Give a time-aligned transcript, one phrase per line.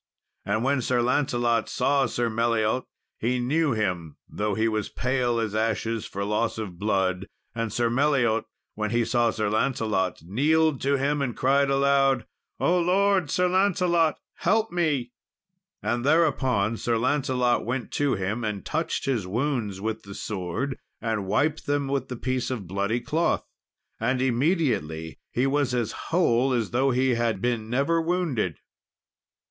[0.45, 2.85] And when Sir Lancelot saw Sir Meliot,
[3.19, 7.27] he knew him, though he was pale as ashes for loss of blood.
[7.53, 12.25] And Sir Meliot, when he saw Sir Lancelot, kneeled to him and cried aloud,
[12.59, 14.17] "O lord, Sir Lancelot!
[14.37, 15.11] help me!"
[15.83, 21.27] And thereupon, Sir Lancelot went to him and touched his wounds with the sword, and
[21.27, 23.45] wiped them with the piece of bloody cloth.
[23.99, 28.57] And immediately he was as whole as though he had been never wounded.